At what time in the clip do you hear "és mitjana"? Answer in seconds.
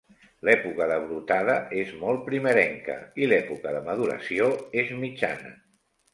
4.85-5.55